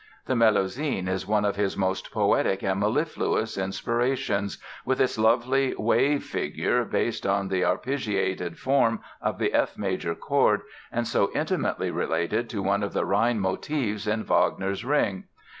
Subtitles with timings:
[0.25, 6.23] The "Melusine" is one of his most poetic and mellifluous inspirations, with its lovely "wave
[6.23, 10.61] figure" based on the arpeggiated form of the F major chord
[10.91, 15.25] and so intimately related to one of the Rhine motives in Wagner's "Ring".